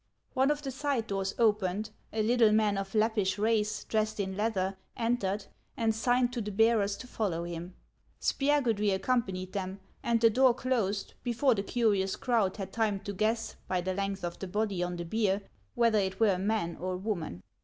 [0.33, 4.75] One of the side doors opened, a little man of Lappish race, dressed in leather,
[4.97, 5.45] entered,
[5.77, 7.75] and signed to the bearers to follow him.
[8.19, 13.57] Spiagudry accompanied them, and the door closed before the curious crowd had time to guess,
[13.67, 14.33] by the HANS OF ICELAND.
[14.33, 15.41] 31 length of the body on the bier,
[15.75, 17.43] whether it were a man or a woman.